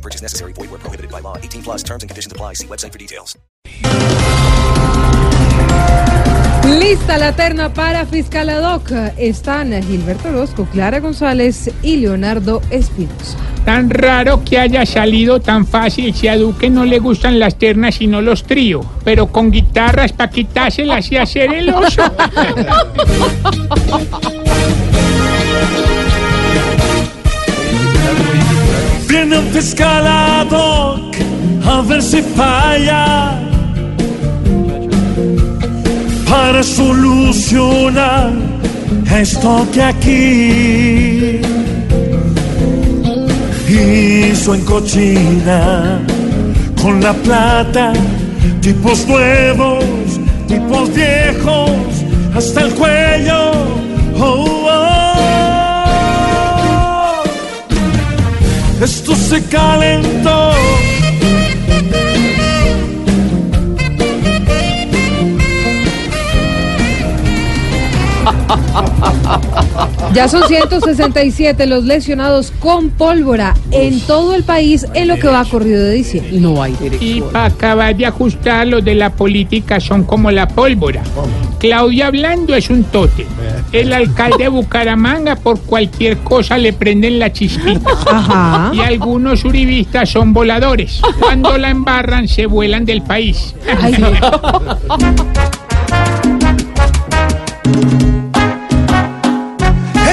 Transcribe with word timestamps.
No 0.00 0.02
purchase 0.02 0.22
necessary. 0.22 0.54
Void 0.54 0.70
where 0.70 0.80
prohibited 0.80 1.10
by 1.10 1.20
law. 1.20 1.36
18 1.36 1.62
plus 1.62 1.82
terms 1.82 2.02
and 2.02 2.08
conditions 2.08 2.32
apply. 2.32 2.54
See 2.54 2.66
website 2.66 2.92
for 2.92 2.98
details. 2.98 3.36
Lista 6.64 7.18
la 7.18 7.32
terna 7.36 7.74
para 7.74 8.06
Fiscal 8.06 8.48
Ad 8.48 8.62
hoc. 8.62 8.90
Están 9.18 9.82
Gilberto 9.82 10.28
Orozco, 10.28 10.66
Clara 10.72 11.00
González 11.00 11.70
y 11.82 11.96
Leonardo 11.96 12.62
Espinosa. 12.70 13.36
Tan 13.66 13.90
raro 13.90 14.42
que 14.42 14.58
haya 14.58 14.86
salido 14.86 15.40
tan 15.40 15.66
fácil 15.66 16.14
si 16.14 16.28
a 16.28 16.36
Duque 16.38 16.70
no 16.70 16.86
le 16.86 16.98
gustan 16.98 17.38
las 17.38 17.58
ternas 17.58 17.96
sino 17.96 18.22
los 18.22 18.44
tríos, 18.44 18.86
pero 19.04 19.26
con 19.26 19.50
guitarras 19.50 20.12
para 20.12 20.30
quitárselas 20.30 21.12
y 21.12 21.18
hacer 21.18 21.52
el 21.52 21.68
oso. 21.68 22.02
Viene 29.10 29.38
un 29.38 29.46
fiscal 29.46 30.06
a 30.06 31.82
ver 31.88 32.00
si 32.00 32.22
falla. 32.22 33.40
Para 36.28 36.62
solucionar 36.62 38.30
esto 39.10 39.66
que 39.72 39.82
aquí 39.82 41.40
hizo 43.68 44.54
en 44.54 44.64
cochina 44.64 46.00
con 46.80 47.00
la 47.00 47.12
plata, 47.12 47.92
tipos 48.60 49.06
nuevos, 49.08 49.84
tipos 50.46 50.94
viejos, 50.94 51.99
se 59.90 60.59
Ya 70.12 70.28
son 70.28 70.42
167 70.48 71.66
los 71.66 71.84
lesionados 71.84 72.52
con 72.58 72.90
pólvora 72.90 73.54
en 73.70 74.00
todo 74.00 74.34
el 74.34 74.42
país 74.42 74.86
en 74.94 75.08
lo 75.08 75.16
que 75.18 75.28
va 75.28 75.44
corrido 75.44 75.84
de 75.84 75.92
diciembre. 75.92 76.32
No 76.40 76.62
hay 76.62 76.76
Y 77.00 77.20
para 77.20 77.46
acabar 77.46 77.96
de 77.96 78.06
ajustar, 78.06 78.66
los 78.66 78.84
de 78.84 78.94
la 78.96 79.10
política 79.10 79.78
son 79.80 80.04
como 80.04 80.30
la 80.30 80.48
pólvora. 80.48 81.02
Claudia 81.58 82.08
Hablando 82.08 82.54
es 82.54 82.70
un 82.70 82.84
tote. 82.84 83.26
El 83.72 83.92
alcalde 83.92 84.44
de 84.44 84.48
Bucaramanga 84.48 85.36
por 85.36 85.60
cualquier 85.60 86.18
cosa 86.18 86.58
le 86.58 86.72
prenden 86.72 87.18
la 87.18 87.32
chispita. 87.32 87.90
Ajá. 88.06 88.72
Y 88.74 88.80
algunos 88.80 89.44
uribistas 89.44 90.08
son 90.08 90.32
voladores. 90.32 91.00
Cuando 91.20 91.56
la 91.58 91.70
embarran 91.70 92.26
se 92.26 92.46
vuelan 92.46 92.84
del 92.84 93.02
país. 93.02 93.54
Ay, 93.80 93.94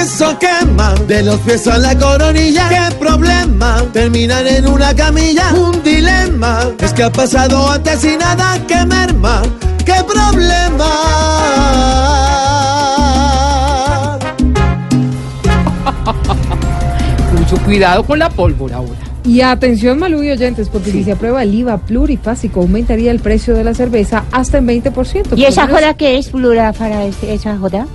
Eso 0.00 0.38
quema 0.38 0.94
de 1.06 1.22
los 1.22 1.38
pies 1.40 1.66
a 1.66 1.78
la 1.78 1.96
coronilla. 1.98 2.68
¿Qué 2.68 2.94
problema? 2.96 3.82
Terminan 3.92 4.46
en 4.46 4.66
una 4.66 4.94
camilla. 4.94 5.52
Un 5.54 5.82
dilema. 5.82 6.60
Es 6.80 6.92
que 6.92 7.04
ha 7.04 7.12
pasado 7.12 7.70
antes 7.70 8.04
y 8.04 8.16
nada 8.16 8.58
que 8.66 8.84
merma. 8.86 9.42
¿Qué 9.84 9.94
problema? 10.06 10.88
Mucho 17.38 17.56
cuidado 17.64 18.04
con 18.04 18.18
la 18.18 18.28
pólvora 18.30 18.76
ahora. 18.76 18.92
Y 19.24 19.40
atención, 19.42 19.98
Malú 19.98 20.22
y 20.22 20.30
oyentes, 20.30 20.68
porque 20.70 20.90
si 20.90 21.04
se 21.04 21.12
aprueba 21.12 21.42
el 21.42 21.54
IVA 21.54 21.76
plurifásico, 21.78 22.60
aumentaría 22.60 23.10
el 23.10 23.20
precio 23.20 23.54
de 23.54 23.64
la 23.64 23.74
cerveza 23.74 24.24
hasta 24.32 24.58
en 24.58 24.66
20%. 24.66 25.36
¿Y 25.36 25.44
esa 25.44 25.66
joda 25.66 25.94
qué 25.94 26.18
es, 26.18 26.28
Plura, 26.30 26.72
para 26.72 27.04
este- 27.04 27.34
esa 27.34 27.56
joda? 27.58 27.86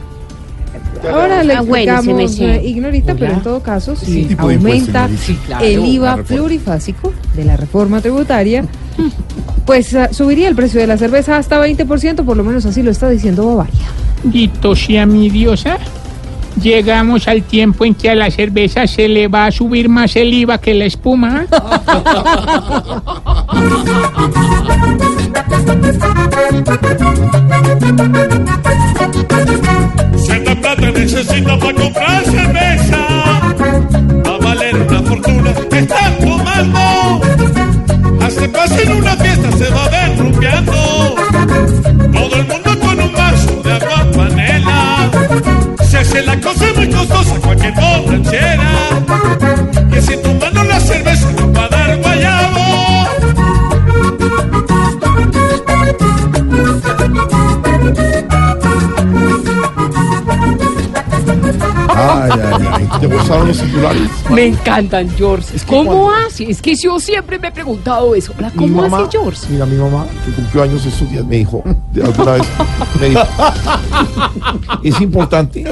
Ahora 1.11 1.43
le 1.43 1.53
Ah, 1.53 1.61
bueno, 1.61 1.93
explicamos, 1.93 2.39
eh, 2.39 2.61
Ignorita, 2.65 3.15
pero 3.15 3.33
en 3.33 3.41
todo 3.41 3.61
caso, 3.61 3.95
si 3.95 4.21
impuesto, 4.21 4.43
aumenta 4.43 5.09
claro, 5.45 5.65
el 5.65 5.85
IVA 5.85 6.17
plurifásico 6.23 7.13
de 7.35 7.45
la 7.45 7.57
reforma 7.57 8.01
tributaria, 8.01 8.65
pues 9.65 9.93
ah, 9.95 10.09
subiría 10.11 10.47
el 10.47 10.55
precio 10.55 10.79
de 10.79 10.87
la 10.87 10.97
cerveza 10.97 11.37
hasta 11.37 11.59
20%, 11.65 12.23
por 12.23 12.37
lo 12.37 12.43
menos 12.43 12.65
así 12.65 12.83
lo 12.83 12.91
está 12.91 13.09
diciendo 13.09 13.47
Bavaria. 13.47 13.73
Dito 14.23 14.75
sea 14.75 15.05
mi 15.05 15.29
diosa. 15.29 15.77
Llegamos 16.61 17.27
al 17.27 17.41
tiempo 17.41 17.83
en 17.83 17.95
que 17.95 18.11
a 18.11 18.15
la 18.15 18.29
cerveza 18.29 18.85
se 18.85 19.07
le 19.07 19.27
va 19.27 19.47
a 19.47 19.51
subir 19.51 19.89
más 19.89 20.15
el 20.15 20.31
IVA 20.33 20.59
que 20.59 20.75
la 20.75 20.85
espuma. 20.85 21.47
Ay, 62.03 62.31
ay, 62.33 62.67
ay. 62.71 62.89
¿Te 62.99 63.07
gustaron 63.07 63.47
los 63.47 63.57
titulares? 63.61 64.09
Me 64.29 64.45
encantan, 64.45 65.09
George. 65.17 65.55
Es 65.55 65.63
que 65.63 65.75
¿Cómo 65.75 66.03
cuando- 66.03 66.27
hace? 66.27 66.43
Es 66.49 66.61
que 66.61 66.75
yo 66.75 66.99
siempre 66.99 67.39
me 67.39 67.47
he 67.47 67.51
preguntado 67.51 68.13
eso. 68.15 68.33
Mi 68.37 68.49
¿Cómo 68.67 68.81
mamá, 68.83 68.99
hace 69.03 69.17
George? 69.17 69.41
mira, 69.49 69.65
mi 69.65 69.77
mamá, 69.77 70.05
que 70.25 70.31
cumplió 70.31 70.63
años 70.63 70.85
estos 70.85 71.09
días, 71.09 71.25
me 71.25 71.37
dijo, 71.37 71.63
de 71.93 72.03
alguna 72.03 72.31
vez, 72.33 72.43
me 72.99 73.09
dijo, 73.09 73.21
es 74.83 75.01
importante 75.01 75.63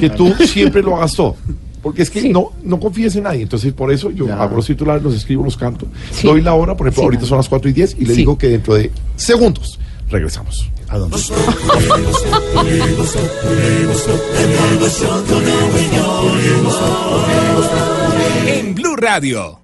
que 0.00 0.10
tú 0.10 0.34
siempre 0.46 0.82
lo 0.82 0.96
hagas 0.96 1.12
todo. 1.14 1.36
Porque 1.82 2.00
es 2.00 2.08
que 2.10 2.22
Sí. 2.22 2.28
no, 2.30 2.52
no 2.62 2.80
confíes 2.80 3.14
en 3.16 3.24
nadie. 3.24 3.42
Entonces, 3.42 3.70
por 3.74 3.92
eso 3.92 4.10
yo 4.10 4.32
hago 4.32 4.56
los 4.56 4.66
titulares, 4.66 5.02
los 5.02 5.14
escribo, 5.14 5.44
los 5.44 5.56
canto. 5.58 5.86
Sí. 6.12 6.26
Doy 6.26 6.40
la 6.40 6.54
hora, 6.54 6.74
por 6.74 6.86
ejemplo, 6.86 7.02
Sí. 7.02 7.04
ahorita 7.04 7.26
son 7.26 7.36
las 7.36 7.48
4 7.50 7.68
y 7.68 7.74
10 7.74 7.94
y 7.98 8.06
le 8.06 8.14
Sí. 8.14 8.20
digo 8.20 8.38
que 8.38 8.48
dentro 8.48 8.74
de 8.74 8.90
segundos 9.16 9.78
regresamos. 10.08 10.70
¿A 10.88 10.96
dónde? 10.98 11.16
En 18.46 18.74
Blue 18.74 18.96
Radio. 19.00 19.58